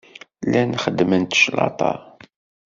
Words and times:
Llan 0.47 0.71
xeddment 0.83 1.37
claṭa. 1.43 1.91